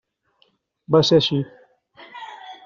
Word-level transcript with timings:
Va 0.95 1.01
ser 1.11 1.19
així. 1.19 1.39